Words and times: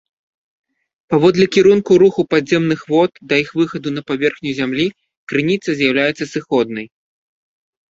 Паводле 1.13 1.45
кірунку 1.55 1.91
руху 2.03 2.21
падземных 2.31 2.81
вод 2.95 3.11
да 3.31 3.35
іх 3.43 3.49
выхаду 3.61 3.89
на 3.99 4.05
паверхню 4.09 4.51
зямлі 4.63 4.87
крыніца 5.35 5.69
з'яўляецца 5.85 6.31
сыходнай. 6.33 6.93